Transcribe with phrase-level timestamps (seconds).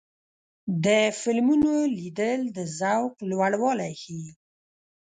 [0.85, 0.87] د
[1.21, 4.29] فلمونو لیدل د ذوق لوړوالی ښيي.